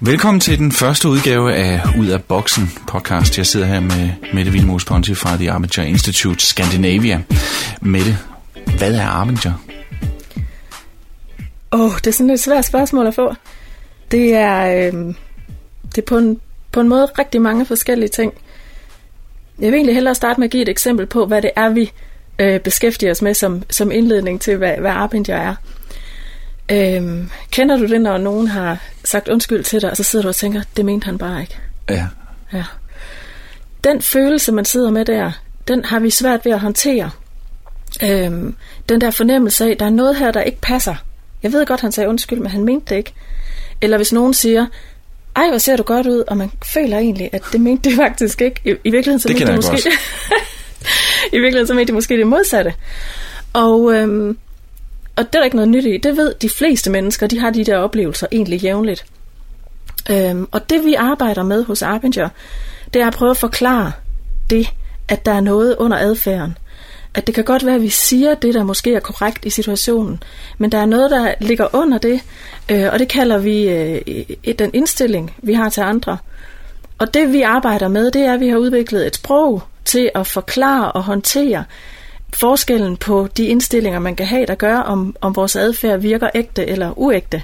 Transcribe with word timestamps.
Velkommen 0.00 0.40
til 0.40 0.58
den 0.58 0.72
første 0.72 1.08
udgave 1.08 1.54
af 1.54 1.80
Ud 1.98 2.06
af 2.06 2.24
Boksen 2.24 2.70
podcast. 2.88 3.38
Jeg 3.38 3.46
sidder 3.46 3.66
her 3.66 3.80
med 3.80 4.10
Mette 4.34 4.52
Vilmos 4.52 4.84
Ponti 4.84 5.14
fra 5.14 5.36
The 5.36 5.50
Arbinger 5.50 5.82
Institute 5.82 6.46
Scandinavia. 6.46 7.22
Mette, 7.80 8.18
hvad 8.78 8.94
er 8.94 9.06
Arbinger? 9.06 9.52
Åh, 11.72 11.80
oh, 11.80 11.90
det 11.96 12.06
er 12.06 12.10
sådan 12.10 12.30
et 12.30 12.40
svært 12.40 12.64
spørgsmål 12.64 13.06
at 13.06 13.14
få. 13.14 13.34
Det 14.10 14.34
er, 14.34 14.66
øh, 14.66 15.14
det 15.82 15.98
er 15.98 16.06
på, 16.06 16.18
en, 16.18 16.40
på 16.72 16.80
en 16.80 16.88
måde 16.88 17.06
rigtig 17.18 17.42
mange 17.42 17.66
forskellige 17.66 18.08
ting. 18.08 18.32
Jeg 19.58 19.66
vil 19.66 19.74
egentlig 19.74 19.94
hellere 19.94 20.14
starte 20.14 20.40
med 20.40 20.44
at 20.44 20.50
give 20.52 20.62
et 20.62 20.68
eksempel 20.68 21.06
på, 21.06 21.26
hvad 21.26 21.42
det 21.42 21.50
er, 21.56 21.68
vi 21.68 21.92
øh, 22.38 22.60
beskæftiger 22.60 23.10
os 23.10 23.22
med 23.22 23.34
som, 23.34 23.62
som 23.70 23.90
indledning 23.90 24.40
til, 24.40 24.56
hvad, 24.56 24.74
hvad 24.78 24.90
Arbinger 24.90 25.36
er. 25.36 25.54
Øhm, 26.72 27.30
kender 27.50 27.76
du 27.76 27.86
det, 27.86 28.00
når 28.00 28.18
nogen 28.18 28.48
har 28.48 28.78
sagt 29.04 29.28
undskyld 29.28 29.64
til 29.64 29.82
dig, 29.82 29.90
og 29.90 29.96
så 29.96 30.02
sidder 30.02 30.22
du 30.22 30.28
og 30.28 30.36
tænker, 30.36 30.62
det 30.76 30.84
mente 30.84 31.04
han 31.04 31.18
bare 31.18 31.40
ikke? 31.40 31.58
Ja. 31.90 32.06
Ja. 32.52 32.64
Den 33.84 34.02
følelse, 34.02 34.52
man 34.52 34.64
sidder 34.64 34.90
med 34.90 35.04
der, 35.04 35.32
den 35.68 35.84
har 35.84 35.98
vi 35.98 36.10
svært 36.10 36.44
ved 36.44 36.52
at 36.52 36.60
håndtere. 36.60 37.10
Øhm, 38.02 38.54
den 38.88 39.00
der 39.00 39.10
fornemmelse 39.10 39.64
af, 39.64 39.76
der 39.76 39.86
er 39.86 39.90
noget 39.90 40.16
her, 40.16 40.30
der 40.30 40.42
ikke 40.42 40.60
passer. 40.60 40.94
Jeg 41.42 41.52
ved 41.52 41.66
godt, 41.66 41.80
han 41.80 41.92
sagde 41.92 42.08
undskyld, 42.08 42.38
men 42.38 42.50
han 42.50 42.64
mente 42.64 42.86
det 42.90 42.96
ikke. 42.96 43.14
Eller 43.82 43.96
hvis 43.96 44.12
nogen 44.12 44.34
siger, 44.34 44.66
ej, 45.36 45.48
hvor 45.48 45.58
ser 45.58 45.76
du 45.76 45.82
godt 45.82 46.06
ud, 46.06 46.24
og 46.28 46.36
man 46.36 46.50
føler 46.74 46.98
egentlig, 46.98 47.30
at 47.32 47.42
det 47.52 47.60
mente 47.60 47.90
det 47.90 47.96
faktisk 48.04 48.42
ikke. 48.42 48.60
I, 48.64 48.68
i 48.68 48.90
virkeligheden 48.90 49.20
så 49.20 49.28
Det 49.28 49.36
mente 49.36 49.52
det 49.52 49.72
måske... 49.72 49.90
I 51.36 51.38
virkeligheden 51.38 51.66
så 51.66 51.74
mente 51.74 51.86
det 51.86 51.94
måske 51.94 52.16
det 52.16 52.26
modsatte. 52.26 52.74
Og, 53.52 53.94
øhm, 53.94 54.38
og 55.16 55.24
det 55.24 55.34
er 55.34 55.38
der 55.38 55.44
ikke 55.44 55.56
noget 55.56 55.68
nyt 55.68 55.84
i. 55.84 55.96
Det 55.96 56.16
ved 56.16 56.34
de 56.42 56.48
fleste 56.48 56.90
mennesker, 56.90 57.26
de 57.26 57.38
har 57.38 57.50
de 57.50 57.64
der 57.64 57.76
oplevelser 57.76 58.26
egentlig 58.32 58.62
jævnligt. 58.62 59.04
Øhm, 60.10 60.48
og 60.52 60.70
det 60.70 60.84
vi 60.84 60.94
arbejder 60.94 61.42
med 61.42 61.64
hos 61.64 61.82
Arbinger, 61.82 62.28
det 62.94 63.02
er 63.02 63.06
at 63.06 63.12
prøve 63.12 63.30
at 63.30 63.36
forklare 63.36 63.92
det, 64.50 64.68
at 65.08 65.26
der 65.26 65.32
er 65.32 65.40
noget 65.40 65.76
under 65.76 65.96
adfærden. 65.96 66.58
At 67.14 67.26
det 67.26 67.34
kan 67.34 67.44
godt 67.44 67.66
være, 67.66 67.74
at 67.74 67.82
vi 67.82 67.88
siger 67.88 68.34
det, 68.34 68.54
der 68.54 68.64
måske 68.64 68.94
er 68.94 69.00
korrekt 69.00 69.44
i 69.44 69.50
situationen, 69.50 70.22
men 70.58 70.72
der 70.72 70.78
er 70.78 70.86
noget, 70.86 71.10
der 71.10 71.34
ligger 71.40 71.74
under 71.74 71.98
det, 71.98 72.20
øh, 72.70 72.86
og 72.92 72.98
det 72.98 73.08
kalder 73.08 73.38
vi 73.38 73.68
øh, 73.68 74.00
den 74.58 74.70
indstilling, 74.74 75.36
vi 75.42 75.52
har 75.52 75.68
til 75.68 75.80
andre. 75.80 76.18
Og 76.98 77.14
det 77.14 77.32
vi 77.32 77.42
arbejder 77.42 77.88
med, 77.88 78.10
det 78.10 78.22
er, 78.22 78.34
at 78.34 78.40
vi 78.40 78.48
har 78.48 78.56
udviklet 78.56 79.06
et 79.06 79.16
sprog 79.16 79.62
til 79.84 80.10
at 80.14 80.26
forklare 80.26 80.92
og 80.92 81.02
håndtere 81.02 81.64
forskellen 82.36 82.96
på 82.96 83.28
de 83.36 83.46
indstillinger, 83.46 83.98
man 83.98 84.16
kan 84.16 84.26
have, 84.26 84.46
der 84.46 84.54
gør, 84.54 84.78
om, 84.78 85.16
om 85.20 85.36
vores 85.36 85.56
adfærd 85.56 86.00
virker 86.00 86.28
ægte 86.34 86.66
eller 86.66 86.98
uægte, 86.98 87.42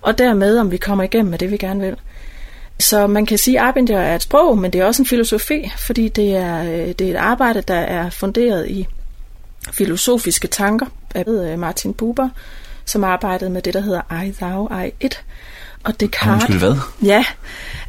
og 0.00 0.18
dermed 0.18 0.58
om 0.58 0.70
vi 0.70 0.76
kommer 0.76 1.04
igennem 1.04 1.30
med 1.30 1.38
det, 1.38 1.50
vi 1.50 1.56
gerne 1.56 1.80
vil. 1.80 1.96
Så 2.78 3.06
man 3.06 3.26
kan 3.26 3.38
sige, 3.38 3.60
at 3.60 3.64
Arbinger 3.64 4.00
er 4.00 4.14
et 4.14 4.22
sprog, 4.22 4.58
men 4.58 4.72
det 4.72 4.80
er 4.80 4.84
også 4.84 5.02
en 5.02 5.06
filosofi, 5.06 5.70
fordi 5.86 6.08
det 6.08 6.36
er, 6.36 6.62
øh, 6.62 6.88
det 6.88 7.00
er 7.00 7.10
et 7.10 7.16
arbejde, 7.16 7.62
der 7.62 7.74
er 7.74 8.10
funderet 8.10 8.68
i 8.68 8.86
filosofiske 9.72 10.48
tanker 10.48 10.86
af 11.14 11.24
øh, 11.26 11.58
Martin 11.58 11.94
Buber, 11.94 12.28
som 12.84 13.04
arbejdede 13.04 13.50
med 13.50 13.62
det, 13.62 13.74
der 13.74 13.80
hedder 13.80 14.22
I, 14.22 14.32
Thou, 14.32 14.68
I, 14.84 14.90
It. 15.00 15.24
Og 15.84 16.00
Descartes... 16.00 16.44
Undskyld, 16.44 16.58
hvad? 16.58 16.76
Ja. 17.02 17.24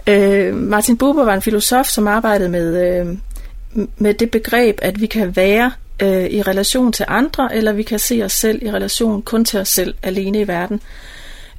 Øh, 0.07 0.55
Martin 0.55 0.97
Buber 0.97 1.23
var 1.23 1.33
en 1.33 1.41
filosof, 1.41 1.85
som 1.85 2.07
arbejdede 2.07 2.49
med, 2.49 2.99
øh, 2.99 3.17
med 3.97 4.13
det 4.13 4.31
begreb, 4.31 4.79
at 4.81 5.01
vi 5.01 5.05
kan 5.05 5.35
være 5.35 5.71
øh, 6.01 6.25
i 6.25 6.41
relation 6.41 6.91
til 6.91 7.05
andre, 7.07 7.55
eller 7.55 7.71
vi 7.71 7.83
kan 7.83 7.99
se 7.99 8.21
os 8.23 8.33
selv 8.33 8.63
i 8.63 8.71
relation 8.71 9.21
kun 9.21 9.45
til 9.45 9.59
os 9.59 9.69
selv 9.69 9.95
alene 10.03 10.39
i 10.39 10.47
verden. 10.47 10.81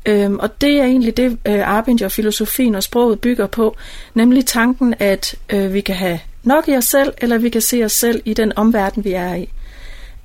Øhm, 0.07 0.39
og 0.39 0.61
det 0.61 0.81
er 0.81 0.85
egentlig 0.85 1.17
det, 1.17 1.39
øh, 1.47 1.69
Arbinger, 1.69 2.09
filosofien 2.09 2.75
og 2.75 2.83
sproget 2.83 3.21
bygger 3.21 3.47
på, 3.47 3.77
nemlig 4.15 4.47
tanken, 4.47 4.95
at 4.99 5.35
øh, 5.51 5.75
vi 5.75 5.81
kan 5.81 5.95
have 5.95 6.19
nok 6.43 6.69
i 6.69 6.77
os 6.77 6.85
selv, 6.85 7.13
eller 7.19 7.39
vi 7.39 7.49
kan 7.49 7.61
se 7.61 7.85
os 7.85 7.93
selv 7.93 8.23
i 8.25 8.35
den 8.35 8.53
omverden, 8.57 9.05
vi 9.05 9.13
er 9.13 9.35
i. 9.35 9.49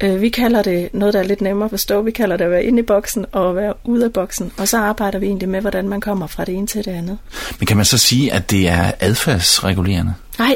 Øh, 0.04 0.22
vi 0.22 0.30
kalder 0.30 0.62
det 0.62 0.90
noget, 0.94 1.14
der 1.14 1.20
er 1.20 1.24
lidt 1.24 1.42
nemmere 1.42 1.66
at 1.66 1.70
forstå. 1.70 2.02
Vi 2.02 2.12
kalder 2.12 2.38
det 2.38 2.46
at 2.46 2.52
være 2.52 2.64
inde 2.64 2.80
i 2.80 2.84
boksen 2.84 3.26
og 3.32 3.50
at 3.50 3.56
være 3.56 3.74
ude 3.84 4.06
af 4.06 4.14
boksen. 4.14 4.52
Og 4.58 4.68
så 4.68 4.78
arbejder 4.78 5.20
vi 5.20 5.26
egentlig 5.26 5.50
med, 5.50 5.62
hvordan 5.62 5.90
man 5.90 6.02
kommer 6.02 6.28
fra 6.28 6.46
det 6.46 6.56
ene 6.56 6.68
til 6.68 6.86
det 6.86 6.92
andet. 6.92 7.18
Men 7.60 7.68
kan 7.68 7.78
man 7.78 7.86
så 7.86 7.98
sige, 7.98 8.34
at 8.34 8.52
det 8.52 8.68
er 8.68 8.92
adfærdsregulerende? 9.00 10.14
Nej, 10.40 10.56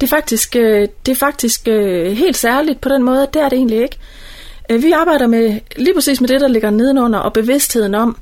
det 0.00 0.06
er 0.06 0.16
faktisk, 0.16 0.56
øh, 0.56 0.88
det 1.06 1.12
er 1.12 1.16
faktisk 1.16 1.68
øh, 1.68 2.12
helt 2.12 2.36
særligt 2.36 2.80
på 2.80 2.88
den 2.88 3.02
måde, 3.02 3.26
det 3.34 3.42
er 3.42 3.48
det 3.48 3.56
egentlig 3.56 3.82
ikke. 3.82 3.96
Øh, 4.70 4.82
vi 4.82 4.92
arbejder 4.92 5.26
med 5.26 5.60
lige 5.76 5.94
præcis 5.94 6.20
med 6.20 6.28
det, 6.28 6.40
der 6.40 6.48
ligger 6.48 6.70
nedenunder, 6.70 7.18
og 7.18 7.32
bevidstheden 7.32 7.94
om, 7.94 8.16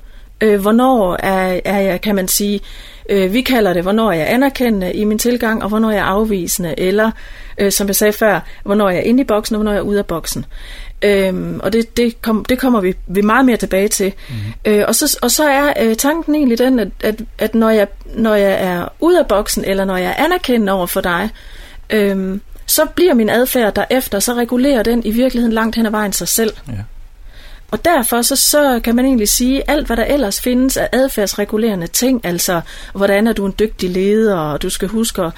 hvornår 0.60 1.16
er, 1.22 1.60
er 1.64 1.80
jeg, 1.80 2.00
kan 2.00 2.14
man 2.14 2.28
sige, 2.28 2.60
vi 3.08 3.40
kalder 3.40 3.72
det, 3.72 3.82
hvornår 3.82 4.12
jeg 4.12 4.22
er 4.22 4.26
anerkendende 4.26 4.92
i 4.92 5.04
min 5.04 5.18
tilgang, 5.18 5.62
og 5.62 5.68
hvornår 5.68 5.90
jeg 5.90 5.98
er 5.98 6.04
afvisende, 6.04 6.74
eller 6.80 7.10
som 7.70 7.86
jeg 7.86 7.96
sagde 7.96 8.12
før, 8.12 8.40
hvornår 8.64 8.88
jeg 8.88 8.98
er 8.98 9.02
inde 9.02 9.20
i 9.20 9.24
boksen, 9.24 9.54
og 9.54 9.58
hvornår 9.58 9.72
jeg 9.72 9.78
er 9.78 9.82
ude 9.82 9.98
af 9.98 10.06
boksen. 10.06 10.44
Øhm, 11.02 11.60
og 11.62 11.72
det, 11.72 11.96
det, 11.96 12.22
kom, 12.22 12.44
det 12.44 12.58
kommer 12.58 12.80
vi, 12.80 12.94
vi 13.06 13.20
meget 13.20 13.46
mere 13.46 13.56
tilbage 13.56 13.88
til. 13.88 14.12
Mm. 14.28 14.34
Øh, 14.64 14.84
og, 14.88 14.94
så, 14.94 15.18
og 15.22 15.30
så 15.30 15.44
er 15.44 15.72
øh, 15.80 15.96
tanken 15.96 16.34
egentlig 16.34 16.58
den, 16.58 16.78
at, 16.78 16.88
at, 17.00 17.20
at 17.38 17.54
når, 17.54 17.70
jeg, 17.70 17.86
når 18.14 18.34
jeg 18.34 18.56
er 18.60 18.88
ude 19.00 19.18
af 19.18 19.26
boksen, 19.26 19.64
eller 19.64 19.84
når 19.84 19.96
jeg 19.96 20.10
er 20.10 20.24
anerkendende 20.24 20.72
over 20.72 20.86
for 20.86 21.00
dig, 21.00 21.30
øhm, 21.90 22.40
så 22.66 22.86
bliver 22.94 23.14
min 23.14 23.30
adfærd 23.30 23.74
derefter, 23.74 24.18
så 24.18 24.34
regulerer 24.34 24.82
den 24.82 25.02
i 25.04 25.10
virkeligheden 25.10 25.52
langt 25.52 25.76
hen 25.76 25.86
ad 25.86 25.90
vejen 25.90 26.12
sig 26.12 26.28
selv. 26.28 26.52
Ja. 26.68 26.72
Og 27.70 27.84
derfor 27.84 28.22
så, 28.22 28.36
så 28.36 28.80
kan 28.84 28.96
man 28.96 29.04
egentlig 29.04 29.28
sige, 29.28 29.70
alt 29.70 29.86
hvad 29.86 29.96
der 29.96 30.04
ellers 30.04 30.40
findes 30.40 30.76
af 30.76 30.88
adfærdsregulerende 30.92 31.86
ting, 31.86 32.20
altså 32.24 32.60
hvordan 32.94 33.26
er 33.26 33.32
du 33.32 33.46
en 33.46 33.54
dygtig 33.58 33.90
leder, 33.90 34.36
og 34.36 34.62
du 34.62 34.70
skal 34.70 34.88
huske 34.88 35.22
at, 35.22 35.32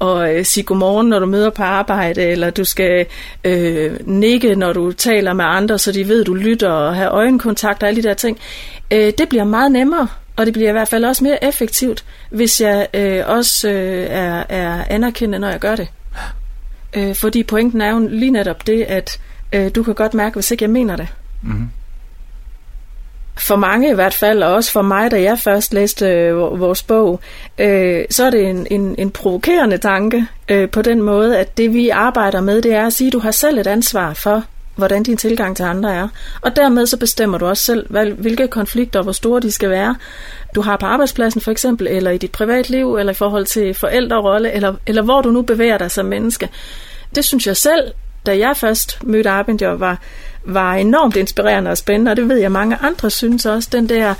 at 0.00 0.36
øh, 0.36 0.44
sige 0.44 0.64
godmorgen, 0.64 1.08
når 1.08 1.18
du 1.18 1.26
møder 1.26 1.50
på 1.50 1.62
arbejde, 1.62 2.22
eller 2.22 2.50
du 2.50 2.64
skal 2.64 3.06
øh, 3.44 3.92
nikke, 4.06 4.54
når 4.54 4.72
du 4.72 4.92
taler 4.92 5.32
med 5.32 5.44
andre, 5.44 5.78
så 5.78 5.92
de 5.92 6.08
ved, 6.08 6.24
du 6.24 6.34
lytter, 6.34 6.70
og 6.70 6.96
have 6.96 7.08
øjenkontakt 7.08 7.82
og 7.82 7.88
alle 7.88 8.02
de 8.02 8.08
der 8.08 8.14
ting. 8.14 8.38
Øh, 8.90 9.12
det 9.18 9.28
bliver 9.28 9.44
meget 9.44 9.72
nemmere, 9.72 10.08
og 10.36 10.46
det 10.46 10.52
bliver 10.52 10.68
i 10.68 10.72
hvert 10.72 10.88
fald 10.88 11.04
også 11.04 11.24
mere 11.24 11.44
effektivt, 11.44 12.04
hvis 12.30 12.60
jeg 12.60 12.88
øh, 12.94 13.22
også 13.26 13.68
øh, 13.68 14.06
er, 14.10 14.44
er 14.48 14.84
anerkendende, 14.90 15.38
når 15.38 15.48
jeg 15.48 15.60
gør 15.60 15.76
det. 15.76 15.88
Øh, 16.96 17.14
fordi 17.14 17.42
pointen 17.42 17.80
er 17.80 17.90
jo 17.90 18.08
lige 18.10 18.30
netop 18.30 18.66
det, 18.66 18.82
at 18.82 19.20
øh, 19.52 19.70
du 19.74 19.82
kan 19.82 19.94
godt 19.94 20.14
mærke, 20.14 20.34
hvis 20.34 20.50
ikke 20.50 20.62
jeg 20.62 20.70
mener 20.70 20.96
det. 20.96 21.08
Mm-hmm. 21.42 21.68
For 23.38 23.56
mange 23.56 23.90
i 23.90 23.94
hvert 23.94 24.14
fald, 24.14 24.42
og 24.42 24.52
også 24.52 24.72
for 24.72 24.82
mig, 24.82 25.10
da 25.10 25.22
jeg 25.22 25.38
først 25.38 25.74
læste 25.74 26.06
øh, 26.06 26.60
vores 26.60 26.82
bog, 26.82 27.20
øh, 27.58 28.04
så 28.10 28.24
er 28.24 28.30
det 28.30 28.46
en, 28.46 28.66
en, 28.70 28.94
en 28.98 29.10
provokerende 29.10 29.78
tanke 29.78 30.26
øh, 30.48 30.70
på 30.70 30.82
den 30.82 31.02
måde, 31.02 31.38
at 31.38 31.56
det 31.58 31.74
vi 31.74 31.88
arbejder 31.88 32.40
med, 32.40 32.62
det 32.62 32.74
er 32.74 32.86
at 32.86 32.92
sige, 32.92 33.06
at 33.06 33.12
du 33.12 33.18
har 33.18 33.30
selv 33.30 33.58
et 33.58 33.66
ansvar 33.66 34.14
for, 34.14 34.44
hvordan 34.76 35.02
din 35.02 35.16
tilgang 35.16 35.56
til 35.56 35.62
andre 35.62 35.94
er. 35.94 36.08
Og 36.40 36.56
dermed 36.56 36.86
så 36.86 36.96
bestemmer 36.96 37.38
du 37.38 37.46
også 37.46 37.64
selv, 37.64 37.86
hvilke 38.18 38.48
konflikter 38.48 38.98
og 38.98 39.02
hvor 39.02 39.12
store 39.12 39.40
de 39.40 39.52
skal 39.52 39.70
være. 39.70 39.96
Du 40.54 40.60
har 40.60 40.76
på 40.76 40.86
arbejdspladsen 40.86 41.40
for 41.40 41.50
eksempel, 41.50 41.86
eller 41.86 42.10
i 42.10 42.18
dit 42.18 42.32
privatliv, 42.32 42.96
eller 42.96 43.12
i 43.12 43.14
forhold 43.14 43.46
til 43.46 43.74
forældrerolle, 43.74 44.52
eller, 44.52 44.74
eller 44.86 45.02
hvor 45.02 45.20
du 45.20 45.30
nu 45.30 45.42
bevæger 45.42 45.78
dig 45.78 45.90
som 45.90 46.06
menneske. 46.06 46.48
Det 47.14 47.24
synes 47.24 47.46
jeg 47.46 47.56
selv, 47.56 47.92
da 48.26 48.38
jeg 48.38 48.56
først 48.56 49.04
mødte 49.04 49.30
Arbinger, 49.30 49.70
var, 49.70 49.98
var 50.44 50.74
enormt 50.74 51.16
inspirerende 51.16 51.70
og 51.70 51.78
spændende, 51.78 52.10
og 52.10 52.16
det 52.16 52.28
ved 52.28 52.36
jeg 52.36 52.52
mange 52.52 52.76
andre 52.76 53.10
synes 53.10 53.46
også, 53.46 53.68
den 53.72 53.88
der 53.88 54.14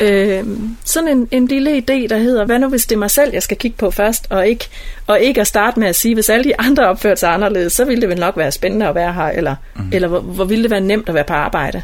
øh, 0.00 0.44
sådan 0.84 1.08
en, 1.08 1.28
en 1.30 1.46
lille 1.46 1.78
idé, 1.78 2.06
der 2.08 2.18
hedder, 2.18 2.44
hvad 2.44 2.58
nu 2.58 2.68
hvis 2.68 2.86
det 2.86 2.94
er 2.94 2.98
mig 2.98 3.10
selv, 3.10 3.30
jeg 3.32 3.42
skal 3.42 3.56
kigge 3.56 3.76
på 3.76 3.90
først, 3.90 4.26
og 4.30 4.48
ikke, 4.48 4.68
og 5.06 5.20
ikke 5.20 5.40
at 5.40 5.46
starte 5.46 5.80
med 5.80 5.88
at 5.88 5.96
sige, 5.96 6.14
hvis 6.14 6.28
alle 6.28 6.44
de 6.44 6.60
andre 6.60 6.88
opfører 6.88 7.14
sig 7.14 7.32
anderledes, 7.32 7.72
så 7.72 7.84
ville 7.84 8.00
det 8.00 8.08
vel 8.08 8.20
nok 8.20 8.36
være 8.36 8.52
spændende 8.52 8.88
at 8.88 8.94
være 8.94 9.12
her, 9.12 9.26
eller, 9.26 9.56
mm. 9.76 9.90
eller 9.92 10.08
hvor, 10.08 10.20
hvor 10.20 10.44
ville 10.44 10.62
det 10.62 10.70
være 10.70 10.80
nemt 10.80 11.08
at 11.08 11.14
være 11.14 11.24
på 11.24 11.32
arbejde. 11.32 11.82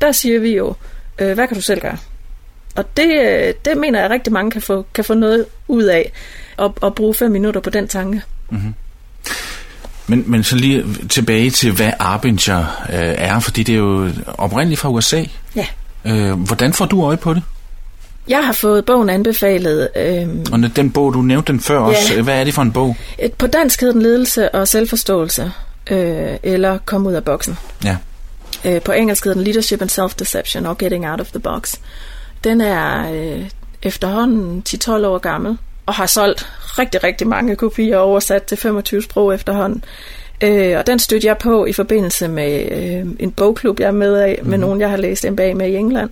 Der 0.00 0.12
siger 0.12 0.40
vi 0.40 0.56
jo, 0.56 0.74
øh, 1.18 1.32
hvad 1.32 1.48
kan 1.48 1.56
du 1.56 1.62
selv 1.62 1.80
gøre? 1.80 1.96
Og 2.76 2.96
det, 2.96 3.06
øh, 3.06 3.54
det 3.64 3.76
mener 3.76 3.98
jeg, 3.98 4.06
at 4.06 4.10
rigtig 4.10 4.32
mange 4.32 4.50
kan 4.50 4.62
få, 4.62 4.86
kan 4.94 5.04
få 5.04 5.14
noget 5.14 5.46
ud 5.68 5.82
af, 5.82 6.12
at, 6.58 6.70
at 6.82 6.94
bruge 6.94 7.14
fem 7.14 7.30
minutter 7.30 7.60
på 7.60 7.70
den 7.70 7.88
tanke. 7.88 8.22
Mm-hmm. 8.50 8.74
Men, 10.06 10.24
men 10.26 10.44
så 10.44 10.56
lige 10.56 10.84
tilbage 11.08 11.50
til, 11.50 11.72
hvad 11.72 11.92
Arbinger 11.98 12.58
øh, 12.88 13.14
er, 13.18 13.40
fordi 13.40 13.62
det 13.62 13.72
er 13.72 13.78
jo 13.78 14.10
oprindeligt 14.38 14.80
fra 14.80 14.88
USA. 14.88 15.24
Ja. 15.56 15.66
Øh, 16.04 16.32
hvordan 16.32 16.72
får 16.72 16.84
du 16.84 17.04
øje 17.04 17.16
på 17.16 17.34
det? 17.34 17.42
Jeg 18.28 18.46
har 18.46 18.52
fået 18.52 18.84
bogen 18.84 19.10
anbefalet. 19.10 19.88
Øh, 19.96 20.28
og 20.52 20.76
den 20.76 20.90
bog, 20.90 21.14
du 21.14 21.22
nævnte 21.22 21.52
den 21.52 21.60
før 21.60 21.78
ja, 21.78 21.82
også, 21.82 22.22
hvad 22.22 22.40
er 22.40 22.44
det 22.44 22.54
for 22.54 22.62
en 22.62 22.72
bog? 22.72 22.96
På 23.38 23.46
dansk 23.46 23.80
hedder 23.80 23.92
den 23.92 24.02
Ledelse 24.02 24.54
og 24.54 24.68
Selvforståelse, 24.68 25.52
øh, 25.90 26.36
eller 26.42 26.78
Kom 26.84 27.06
ud 27.06 27.12
af 27.12 27.24
boksen. 27.24 27.58
Ja. 27.84 27.96
Øh, 28.64 28.82
på 28.82 28.92
engelsk 28.92 29.24
hedder 29.24 29.34
den 29.34 29.44
Leadership 29.44 29.82
and 29.82 29.90
Self-Deception 29.90 30.68
or 30.68 30.74
Getting 30.74 31.10
Out 31.10 31.20
of 31.20 31.26
the 31.26 31.40
Box. 31.40 31.74
Den 32.44 32.60
er 32.60 33.12
øh, 33.12 33.48
efterhånden 33.82 34.62
10-12 34.68 34.90
år 34.90 35.18
gammel, 35.18 35.58
og 35.86 35.94
har 35.94 36.06
solgt 36.06 36.48
rigtig, 36.78 37.04
rigtig 37.04 37.26
mange 37.26 37.56
kopier 37.56 37.98
oversat 37.98 38.42
til 38.42 38.58
25 38.58 39.02
sprog 39.02 39.34
efterhånden. 39.34 39.84
Øh, 40.40 40.78
og 40.78 40.86
den 40.86 40.98
stødte 40.98 41.26
jeg 41.26 41.38
på 41.38 41.66
i 41.66 41.72
forbindelse 41.72 42.28
med 42.28 42.68
øh, 42.72 43.06
en 43.18 43.30
bogklub, 43.32 43.80
jeg 43.80 43.86
er 43.86 43.92
med 43.92 44.14
af, 44.14 44.40
med 44.42 44.58
mm. 44.58 44.60
nogen, 44.60 44.80
jeg 44.80 44.90
har 44.90 44.96
læst 44.96 45.30
MBA 45.30 45.54
med 45.54 45.68
i 45.68 45.76
England. 45.76 46.10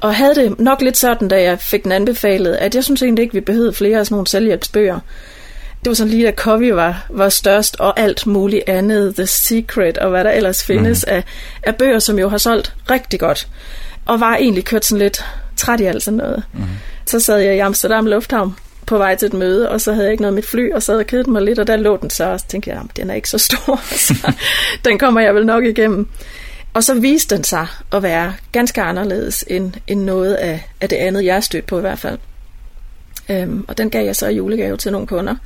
Og 0.00 0.14
havde 0.14 0.34
det 0.34 0.60
nok 0.60 0.82
lidt 0.82 0.96
sådan, 0.96 1.28
da 1.28 1.42
jeg 1.42 1.58
fik 1.58 1.84
den 1.84 1.92
anbefalet, 1.92 2.54
at 2.54 2.74
jeg 2.74 2.84
synes 2.84 3.02
egentlig 3.02 3.22
ikke, 3.22 3.34
vi 3.34 3.40
behøvede 3.40 3.72
flere 3.72 3.98
af 3.98 4.06
sådan 4.06 4.14
nogle 4.14 4.26
selvhjælpsbøger. 4.26 5.00
Det 5.84 5.90
var 5.90 5.94
sådan 5.94 6.10
lige, 6.10 6.26
da 6.26 6.32
Covey 6.32 6.70
var, 6.70 7.06
var 7.10 7.28
størst, 7.28 7.76
og 7.80 8.00
alt 8.00 8.26
muligt 8.26 8.68
andet, 8.68 9.14
The 9.14 9.26
Secret, 9.26 9.98
og 9.98 10.10
hvad 10.10 10.24
der 10.24 10.30
ellers 10.30 10.64
findes 10.64 11.04
mm. 11.08 11.14
af, 11.14 11.24
af 11.62 11.76
bøger, 11.76 11.98
som 11.98 12.18
jo 12.18 12.28
har 12.28 12.38
solgt 12.38 12.74
rigtig 12.90 13.20
godt. 13.20 13.48
Og 14.06 14.20
var 14.20 14.36
egentlig 14.36 14.64
kørt 14.64 14.84
sådan 14.84 15.02
lidt 15.02 15.24
træt 15.56 15.80
i 15.80 15.84
alt 15.84 16.02
sådan 16.02 16.18
noget. 16.18 16.42
Mm. 16.52 16.60
Så 17.06 17.20
sad 17.20 17.38
jeg 17.38 17.56
i 17.56 17.58
Amsterdam 17.58 18.06
Lufthavn 18.06 18.54
på 18.88 18.98
vej 18.98 19.16
til 19.16 19.26
et 19.26 19.32
møde, 19.32 19.70
og 19.70 19.80
så 19.80 19.92
havde 19.92 20.04
jeg 20.04 20.12
ikke 20.12 20.22
noget 20.22 20.34
mit 20.34 20.46
fly, 20.46 20.72
og 20.72 20.82
så 20.82 20.92
havde 20.92 21.00
jeg 21.00 21.06
kedet 21.06 21.26
mig 21.26 21.42
lidt, 21.42 21.58
og 21.58 21.66
der 21.66 21.76
lå 21.76 21.96
den 21.96 22.10
så, 22.10 22.24
og 22.24 22.40
så 22.40 22.46
tænkte 22.48 22.70
jeg, 22.70 22.82
den 22.96 23.10
er 23.10 23.14
ikke 23.14 23.28
så 23.28 23.38
stor, 23.38 23.80
så 24.06 24.32
den 24.84 24.98
kommer 24.98 25.20
jeg 25.20 25.34
vel 25.34 25.46
nok 25.46 25.64
igennem. 25.64 26.08
Og 26.74 26.84
så 26.84 26.94
viste 26.94 27.36
den 27.36 27.44
sig 27.44 27.66
at 27.92 28.02
være 28.02 28.34
ganske 28.52 28.82
anderledes 28.82 29.44
end, 29.46 29.72
end 29.86 30.04
noget 30.04 30.34
af, 30.34 30.68
af 30.80 30.88
det 30.88 30.96
andet, 30.96 31.24
jeg 31.24 31.44
stødt 31.44 31.66
på 31.66 31.78
i 31.78 31.80
hvert 31.80 31.98
fald. 31.98 32.18
Øhm, 33.28 33.64
og 33.68 33.78
den 33.78 33.90
gav 33.90 34.04
jeg 34.04 34.16
så 34.16 34.28
i 34.28 34.36
julegave 34.36 34.76
til 34.76 34.92
nogle 34.92 35.06
kunder, 35.06 35.36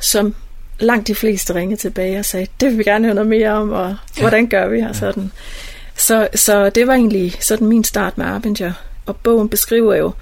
som 0.00 0.34
langt 0.80 1.08
de 1.08 1.14
fleste 1.14 1.54
ringede 1.54 1.80
tilbage 1.80 2.18
og 2.18 2.24
sagde, 2.24 2.46
det 2.60 2.68
vil 2.68 2.78
vi 2.78 2.84
gerne 2.84 3.04
høre 3.04 3.14
noget 3.14 3.30
mere 3.30 3.50
om, 3.50 3.70
og 3.70 3.96
hvordan 4.18 4.46
gør 4.46 4.68
vi 4.68 4.80
her 4.80 4.92
sådan. 4.92 5.32
Så, 5.96 6.28
så 6.34 6.70
det 6.70 6.86
var 6.86 6.94
egentlig 6.94 7.36
sådan 7.40 7.66
min 7.66 7.84
start 7.84 8.18
med 8.18 8.26
Arbinger. 8.26 8.72
Og 9.06 9.16
bogen 9.16 9.48
beskriver 9.48 9.94
jo 9.94 10.12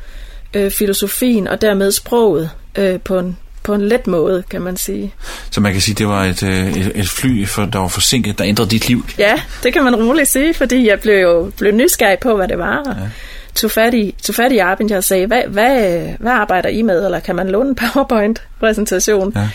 øh, 0.54 0.70
filosofien 0.70 1.48
og 1.48 1.60
dermed 1.60 1.92
sproget 1.92 2.50
øh, 2.78 3.00
på 3.00 3.18
en 3.18 3.36
på 3.62 3.74
en 3.74 3.88
let 3.88 4.06
måde, 4.06 4.42
kan 4.50 4.62
man 4.62 4.76
sige. 4.76 5.14
Så 5.50 5.60
man 5.60 5.72
kan 5.72 5.80
sige, 5.80 5.94
det 5.94 6.08
var 6.08 6.24
et, 6.24 6.42
øh, 6.42 6.76
et, 6.76 6.92
et 6.94 7.08
fly, 7.08 7.46
for, 7.46 7.64
der 7.64 7.78
var 7.78 7.88
forsinket, 7.88 8.38
der 8.38 8.46
ændrede 8.46 8.70
dit 8.70 8.88
liv? 8.88 9.04
Ja, 9.18 9.42
det 9.62 9.72
kan 9.72 9.84
man 9.84 9.96
roligt 9.96 10.28
sige, 10.28 10.54
fordi 10.54 10.88
jeg 10.88 11.00
blev 11.00 11.20
jo 11.20 11.52
blev 11.58 11.74
nysgerrig 11.74 12.18
på, 12.18 12.36
hvad 12.36 12.48
det 12.48 12.58
var. 12.58 12.82
Ja. 12.86 13.08
Tog 13.54 13.70
fat 13.70 13.94
i, 13.94 14.14
tog 14.22 14.34
fat 14.34 14.52
i 14.52 14.58
Arbinger 14.58 14.96
og 14.96 15.04
sagde, 15.04 15.26
hvad, 15.26 15.42
hvad, 15.48 16.00
hvad 16.18 16.32
arbejder 16.32 16.68
I 16.68 16.82
med, 16.82 17.04
eller 17.04 17.20
kan 17.20 17.36
man 17.36 17.48
låne 17.48 17.68
en 17.68 17.74
PowerPoint-præsentation? 17.74 19.32
Ja. 19.36 19.48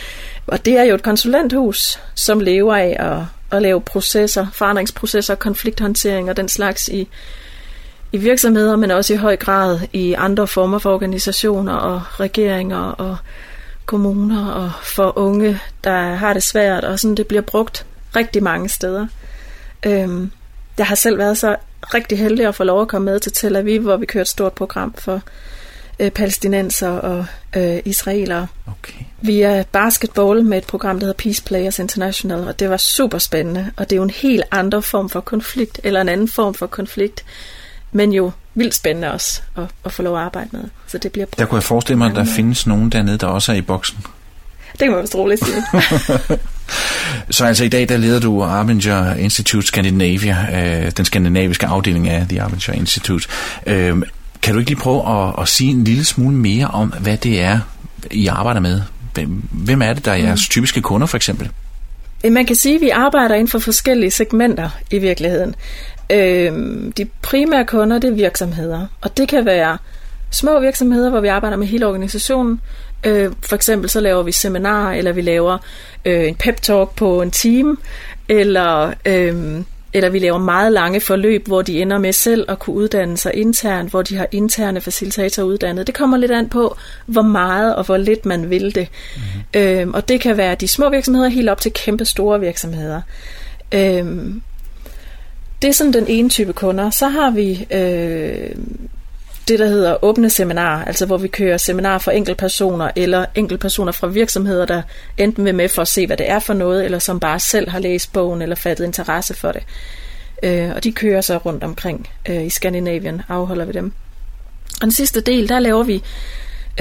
Og 0.47 0.65
det 0.65 0.77
er 0.77 0.83
jo 0.83 0.95
et 0.95 1.03
konsulenthus, 1.03 2.00
som 2.15 2.39
lever 2.39 2.75
af 2.75 2.95
at, 3.00 3.57
at 3.57 3.62
lave 3.62 3.81
processer, 3.81 4.47
forandringsprocesser, 4.53 5.36
konflikthåndtering 5.36 6.30
og 6.30 6.38
den 6.38 6.50
slags 6.50 6.88
i, 6.88 7.07
i 8.12 8.18
virksomheder, 8.18 8.75
men 8.75 8.92
også 8.92 9.13
i 9.13 9.18
høj 9.18 9.36
grad 9.36 9.80
i 9.94 10.13
andre 10.13 10.48
former 10.48 10.80
for 10.80 10.94
organisationer 10.94 11.74
og 11.74 12.02
regeringer 12.19 12.78
og 12.78 13.18
kommuner 13.86 14.48
og 14.48 14.72
for 14.84 15.18
unge, 15.18 15.60
der 15.84 16.13
har 16.16 16.34
det 16.34 16.44
svært, 16.44 16.84
og 16.84 17.00
sådan 17.00 17.16
det 17.16 17.28
bliver 17.28 17.42
brugt 17.42 17.86
rigtig 18.16 18.44
mange 18.44 18.69
steder. 18.69 19.07
Øhm, 19.86 20.31
jeg 20.78 20.86
har 20.86 20.96
selv 20.96 21.18
været 21.18 21.38
så 21.38 21.56
rigtig 21.94 22.18
heldig 22.18 22.46
at 22.46 22.56
få 22.56 22.63
lov 22.63 22.81
at 22.81 22.88
komme 22.88 23.06
med 23.06 23.19
til 23.19 23.31
Tel 23.31 23.56
Aviv, 23.56 23.81
hvor 23.81 23.98
vi 23.98 24.06
kører 24.06 24.22
et 24.22 24.28
stort 24.28 24.54
program 24.54 24.94
for 24.94 25.22
øh, 26.00 26.12
palæstinenser 26.12 26.90
og 26.90 27.25
øh, 27.56 27.80
israelere. 27.86 28.48
Okay. 28.68 28.94
Via 29.22 29.63
basketball 29.72 30.44
med 30.44 30.57
et 30.57 30.68
program, 30.68 31.00
der 31.00 31.06
hedder 31.06 31.24
Peace 31.24 31.44
Players 31.44 31.80
International, 31.80 32.48
og 32.48 32.60
det 32.60 32.69
var 32.69 32.78
super 32.78 33.18
spændende, 33.18 33.72
og 33.78 33.90
det 33.90 33.96
er 33.96 33.98
jo 33.98 34.04
en 34.04 34.10
helt 34.10 34.44
anden 34.52 34.81
form 34.81 35.10
for 35.10 35.19
konflikt, 35.19 35.80
eller 35.84 36.02
en 36.02 36.10
anden 36.10 36.28
form 36.28 36.54
for 36.54 36.68
konflikt, 36.68 37.25
men 37.95 38.13
jo 38.13 38.31
vildt 38.56 38.75
spændende 38.75 39.12
også 39.12 39.42
at, 39.57 39.63
at 39.86 39.92
få 39.92 40.01
lov 40.01 40.18
at 40.18 40.24
arbejde 40.24 40.50
med. 40.51 40.63
Så 40.88 40.97
det 40.97 41.12
bliver 41.12 41.25
der 41.38 41.45
kunne 41.45 41.56
jeg 41.56 41.63
forestille 41.63 41.97
mig, 41.97 42.09
at 42.09 42.15
der 42.15 42.25
findes 42.25 42.68
nogen 42.68 42.89
dernede, 42.89 43.18
der 43.18 43.27
også 43.27 43.51
er 43.51 43.56
i 43.56 43.62
boksen. 43.62 43.97
Det 44.71 44.80
kan 44.80 44.92
man 44.92 45.01
vist 45.01 45.15
roligt 45.15 45.45
sige. 45.45 45.63
så 47.36 47.45
altså 47.45 47.63
i 47.63 47.68
dag, 47.68 47.89
der 47.89 47.97
leder 47.97 48.19
du 48.19 48.44
Arbinger 48.44 49.15
Institute 49.15 49.68
Scandinavia, 49.68 50.47
øh, 50.53 50.92
den 50.92 51.06
skandinaviske 51.06 51.65
afdeling 51.65 52.09
af 52.09 52.27
The 52.27 52.42
Arbinger 52.42 52.74
Institute. 52.74 53.27
Øh, 53.65 54.01
kan 54.42 54.53
du 54.53 54.59
ikke 54.59 54.71
lige 54.71 54.80
prøve 54.80 55.27
at, 55.27 55.33
at 55.42 55.47
sige 55.47 55.71
en 55.71 55.83
lille 55.83 56.06
smule 56.06 56.36
mere 56.36 56.68
om, 56.68 56.94
hvad 57.00 57.18
det 57.18 57.42
er, 57.42 57.59
I 58.12 58.27
arbejder 58.27 58.59
med? 58.59 58.81
Hvem, 59.51 59.81
er 59.81 59.94
det, 59.94 60.06
der 60.06 60.12
er 60.12 60.15
jeres 60.15 60.42
mm. 60.50 60.51
typiske 60.51 60.81
kunder 60.81 61.07
for 61.07 61.18
eksempel? 61.18 61.50
Man 62.31 62.45
kan 62.45 62.56
sige, 62.56 62.75
at 62.75 62.81
vi 62.81 62.89
arbejder 62.89 63.36
inden 63.36 63.47
for 63.47 63.59
forskellige 63.59 64.12
segmenter 64.12 64.69
i 64.92 65.00
virkeligheden. 65.00 65.56
Øh, 66.10 66.54
de 66.98 67.06
primære 67.22 67.66
kunder, 67.66 68.00
det 68.00 68.10
er 68.10 68.13
virksomheder, 68.13 68.88
og 69.02 69.18
det 69.18 69.28
kan 69.30 69.46
være 69.46 69.78
små 70.31 70.60
virksomheder, 70.60 71.10
hvor 71.10 71.19
vi 71.19 71.28
arbejder 71.28 71.57
med 71.57 71.68
hele 71.68 71.88
organisationen. 71.88 72.62
Øh, 73.06 73.31
for 73.42 73.56
eksempel 73.56 73.90
så 73.90 74.00
laver 74.00 74.24
vi 74.24 74.31
seminarer, 74.31 74.94
eller 74.94 75.12
vi 75.12 75.22
laver 75.22 75.57
øh, 76.06 76.28
en 76.28 76.36
pep-talk 76.36 76.96
på 76.96 77.22
en 77.22 77.31
team, 77.31 77.80
eller, 78.30 78.94
øh, 79.06 79.62
eller 79.94 80.10
vi 80.10 80.19
laver 80.19 80.38
meget 80.38 80.72
lange 80.72 81.02
forløb, 81.02 81.48
hvor 81.48 81.62
de 81.62 81.81
ender 81.81 81.98
med 81.98 82.13
selv 82.13 82.46
at 82.48 82.60
kunne 82.60 82.75
uddanne 82.75 83.18
sig 83.18 83.34
internt, 83.34 83.90
hvor 83.90 84.02
de 84.02 84.16
har 84.16 84.28
interne 84.31 84.81
facilitatorer 84.81 85.48
uddannet. 85.48 85.88
Det 85.88 85.96
kommer 85.96 86.18
lidt 86.18 86.31
an 86.31 86.50
på, 86.50 86.78
hvor 87.06 87.22
meget 87.22 87.75
og 87.75 87.86
hvor 87.86 87.98
lidt 87.98 88.25
man 88.25 88.50
vil 88.50 88.75
det. 88.75 88.88
Mm-hmm. 89.16 89.62
Øh, 89.62 89.88
og 89.94 90.07
det 90.07 90.22
kan 90.22 90.38
være 90.38 90.56
de 90.56 90.68
små 90.68 90.90
virksomheder 90.90 91.30
helt 91.30 91.50
op 91.50 91.62
til 91.62 91.74
kæmpe 91.74 92.06
store 92.06 92.40
virksomheder. 92.40 93.02
Øh, 93.74 94.06
det 95.62 95.68
er 95.68 95.72
sådan 95.72 95.94
den 95.94 96.06
ene 96.07 96.30
type 96.30 96.54
kunder. 96.54 96.90
Så 96.90 97.07
har 97.07 97.31
vi 97.31 97.68
øh, 97.72 98.56
det, 99.48 99.60
der 99.60 99.68
hedder 99.68 100.04
åbne 100.04 100.30
seminarer, 100.30 100.86
altså 100.86 101.06
hvor 101.06 101.18
vi 101.18 101.28
kører 101.28 101.57
seminar 101.57 101.98
for 101.98 102.12
enkeltpersoner 102.12 102.92
eller 102.96 103.25
enkeltpersoner 103.36 103.92
fra 103.92 104.07
virksomheder, 104.07 104.66
der 104.66 104.81
enten 105.18 105.46
vil 105.46 105.56
med 105.56 105.69
for 105.69 105.81
at 105.81 105.88
se, 105.88 106.07
hvad 106.07 106.18
det 106.18 106.30
er 106.30 106.40
for 106.40 106.54
noget, 106.54 106.86
eller 106.86 107.00
som 107.00 107.19
bare 107.19 107.40
selv 107.40 107.69
har 107.69 107.80
læst 107.80 108.13
bogen 108.13 108.42
eller 108.42 108.56
fattet 108.56 108.86
interesse 108.86 109.34
for 109.34 109.52
det. 109.52 109.63
Øh, 110.44 110.72
og 110.75 110.84
de 110.84 110.92
kører 110.92 111.22
så 111.22 111.38
rundt 111.38 111.63
omkring 111.63 112.10
øh, 112.30 112.46
i 112.46 112.50
Skandinavien, 112.50 113.22
afholder 113.30 113.66
vi 113.66 113.72
dem. 113.72 113.94
Og 114.75 114.81
den 114.81 114.92
sidste 114.92 115.22
del, 115.22 115.50
der 115.50 115.60
laver 115.60 115.84
vi 115.84 116.04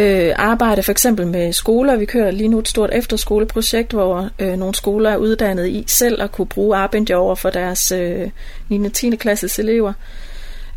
øh, 0.00 0.32
arbejde 0.36 0.82
for 0.82 0.92
eksempel 0.92 1.26
med 1.26 1.52
skoler. 1.52 1.96
Vi 1.96 2.04
kører 2.04 2.30
lige 2.30 2.48
nu 2.48 2.58
et 2.58 2.68
stort 2.68 2.90
efterskoleprojekt, 2.92 3.92
hvor 3.92 4.30
øh, 4.38 4.56
nogle 4.56 4.74
skoler 4.74 5.10
er 5.10 5.16
uddannet 5.16 5.68
i 5.68 5.84
selv 5.86 6.22
at 6.22 6.32
kunne 6.32 6.46
bruge 6.46 6.76
Arbinger 6.76 7.16
over 7.16 7.34
for 7.34 7.50
deres 7.50 7.92
øh, 7.92 8.30
9. 8.68 8.86
og 8.86 8.92
10. 8.92 9.16
klasses 9.16 9.58
elever. 9.58 9.92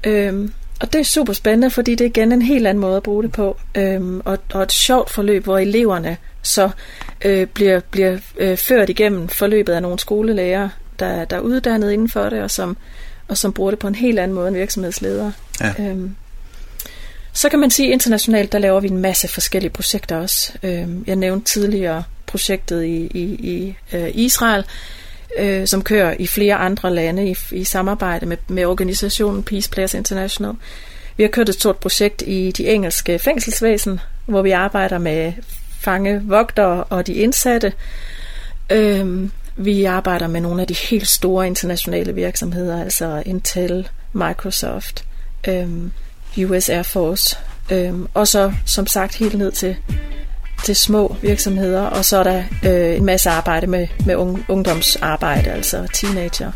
Øh, 0.04 0.50
og 0.82 0.94
det 0.94 1.00
er 1.00 1.04
super 1.04 1.34
spændende, 1.34 1.70
fordi 1.70 1.96
det 1.96 2.06
er 2.06 2.10
igen 2.10 2.32
en 2.32 2.42
helt 2.42 2.68
anden 2.68 2.82
måde 2.82 2.98
at 2.98 3.04
bruge 3.04 3.24
det 3.24 3.32
på. 3.32 3.58
Øh, 3.76 4.02
og, 4.26 4.38
og 4.54 4.64
et 4.64 4.72
sjovt 4.72 5.10
forløb, 5.10 5.44
hvor 5.44 5.58
eleverne 5.58 6.18
så 6.42 6.70
øh, 7.26 7.48
bliver, 7.48 7.80
bliver 7.92 8.18
øh, 8.38 8.58
ført 8.58 8.90
igennem 8.90 9.28
forløbet 9.28 9.74
af 9.74 9.82
nogle 9.82 10.00
skolelærer, 10.00 10.70
der, 11.00 11.26
der 11.26 11.36
er 11.36 11.42
uddannet 11.42 11.92
inden 11.92 12.10
for 12.10 12.30
det, 12.30 12.42
og 12.42 12.52
som, 12.52 12.78
og 13.28 13.38
som 13.38 13.54
bruger 13.54 13.72
det 13.72 13.80
på 13.80 13.88
en 13.88 13.96
helt 13.96 14.20
anden 14.20 14.36
måde 14.36 14.48
end 14.48 14.58
virksomhedsledere. 14.58 15.34
Ja. 15.62 15.74
Øh, 15.80 16.10
så 17.38 17.50
kan 17.50 17.60
man 17.60 17.72
sige, 17.72 17.88
at 17.88 17.94
internationalt, 17.94 18.52
der 18.52 18.60
laver 18.60 18.80
vi 18.80 18.88
en 18.88 18.98
masse 18.98 19.28
forskellige 19.28 19.72
projekter 19.72 20.18
også. 20.18 20.54
Øhm, 20.64 21.04
jeg 21.08 21.16
nævnte 21.16 21.46
tidligere 21.46 22.04
projektet 22.26 22.84
i, 22.84 23.08
i, 23.14 23.24
i 23.24 23.76
øh, 23.94 24.10
Israel, 24.14 24.64
øh, 25.40 25.68
som 25.68 25.82
kører 25.82 26.16
i 26.20 26.28
flere 26.28 26.56
andre 26.56 26.94
lande 26.94 27.30
i, 27.30 27.36
i 27.52 27.64
samarbejde 27.64 28.26
med, 28.26 28.38
med 28.48 28.66
organisationen 28.66 29.44
Peace 29.44 29.70
Players 29.70 29.94
International. 29.94 30.54
Vi 31.18 31.24
har 31.24 31.30
kørt 31.30 31.50
et 31.50 31.56
stort 31.56 31.78
projekt 31.78 32.24
i 32.28 32.52
de 32.52 32.68
engelske 32.68 33.20
fængselsvæsen, 33.20 34.00
hvor 34.26 34.42
vi 34.42 34.52
arbejder 34.52 34.98
med 34.98 35.34
fange, 35.80 36.22
vogtere 36.24 36.84
og 36.84 37.08
de 37.08 37.14
indsatte. 37.14 37.74
Øhm, 38.72 39.32
vi 39.56 39.84
arbejder 39.84 40.28
med 40.28 40.42
nogle 40.42 40.62
af 40.62 40.68
de 40.68 40.74
helt 40.74 41.08
store 41.08 41.48
internationale 41.48 42.16
virksomheder, 42.16 42.84
altså 42.84 43.24
Intel, 43.26 43.90
Microsoft, 44.14 45.06
øhm, 45.48 45.92
US 46.46 46.70
Air 46.70 46.84
Force. 46.84 47.38
Øhm, 47.72 48.08
og 48.14 48.28
så 48.28 48.54
som 48.66 48.88
sagt 48.88 49.16
helt 49.16 49.38
ned 49.38 49.52
til, 49.52 49.76
til 50.66 50.76
små 50.76 51.16
virksomheder, 51.22 51.82
og 51.82 52.06
så 52.06 52.18
er 52.18 52.24
der 52.24 52.44
øh, 52.66 52.98
en 52.98 53.06
masse 53.06 53.30
arbejde 53.30 53.68
med, 53.68 53.88
med 54.06 54.16
un, 54.16 54.44
ungdomsarbejde, 54.48 55.52
altså 55.52 55.88
teenager. 55.94 56.52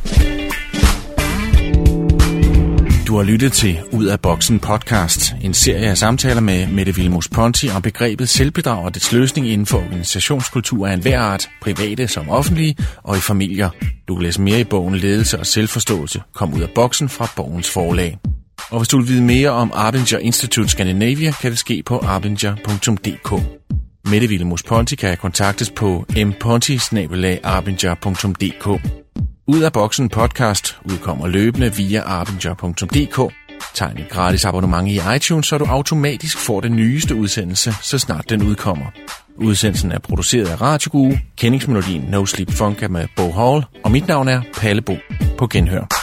Du 3.12 3.18
har 3.18 3.24
lyttet 3.24 3.54
til 3.54 3.80
Ud 3.92 4.06
af 4.06 4.20
Boksen 4.20 4.60
podcast, 4.60 5.34
en 5.42 5.54
serie 5.54 5.90
af 5.90 5.98
samtaler 5.98 6.42
med 6.42 6.68
Mette 6.68 6.96
Vilmos 6.96 7.28
Ponti 7.28 7.70
om 7.70 7.82
begrebet 7.82 8.30
selvbedrag 8.30 8.86
og 8.86 8.96
dets 8.96 9.12
løsning 9.12 9.48
inden 9.48 9.68
for 9.68 9.78
organisationskultur 9.78 10.88
af 10.88 10.94
enhver 10.94 11.20
art, 11.20 11.50
private 11.62 12.08
som 12.08 12.30
offentlige 12.30 12.76
og 13.04 13.18
i 13.18 13.20
familier. 13.20 13.70
Du 14.08 14.16
kan 14.16 14.24
læse 14.24 14.42
mere 14.42 14.60
i 14.60 14.64
bogen 14.64 14.96
Ledelse 14.96 15.40
og 15.40 15.46
Selvforståelse. 15.46 16.22
Kom 16.34 16.54
ud 16.54 16.62
af 16.62 16.70
boksen 16.76 17.10
fra 17.10 17.28
Bogens 17.36 17.70
Forlag. 17.70 18.18
Og 18.72 18.80
hvis 18.80 18.88
du 18.88 18.98
vil 18.98 19.08
vide 19.08 19.22
mere 19.22 19.50
om 19.50 19.72
Arbinger 19.76 20.18
Institute 20.18 20.70
Scandinavia, 20.70 21.32
kan 21.32 21.52
det 21.52 21.60
ske 21.60 21.84
på 21.86 21.98
arbinger.dk. 21.98 23.42
Mette 24.10 24.28
Villemus 24.28 24.64
Ponti 24.64 24.96
kan 24.96 25.18
kontaktes 25.18 25.70
på 25.70 26.06
mponti 26.26 26.80
Ud 29.48 29.62
af 29.62 29.74
boksen 29.74 30.10
podcast 30.10 30.78
udkommer 30.92 31.28
løbende 31.28 31.76
via 31.76 32.02
arbinger.dk. 32.02 33.34
Tegn 33.74 33.98
et 33.98 34.10
gratis 34.10 34.46
abonnement 34.46 34.88
i 34.88 35.00
iTunes, 35.16 35.48
så 35.48 35.58
du 35.58 35.66
automatisk 35.66 36.38
får 36.38 36.62
den 36.62 36.76
nyeste 36.76 37.16
udsendelse, 37.16 37.74
så 37.82 38.00
snart 38.00 38.30
den 38.30 38.44
udkommer. 38.44 38.86
Udsendelsen 39.38 39.92
er 39.92 40.00
produceret 40.00 40.48
af 40.48 40.62
Radiogue, 40.62 41.20
kendingsmelodien 41.38 42.02
No 42.02 42.26
Sleep 42.26 42.52
Funk 42.52 42.84
er 42.84 42.88
med 42.88 43.08
Bo 43.16 43.32
Hall, 43.32 43.66
og 43.84 43.92
mit 43.92 44.08
navn 44.08 44.28
er 44.28 44.42
Palle 44.58 44.82
Bo. 44.82 44.96
På 45.38 45.48
genhør. 45.48 46.01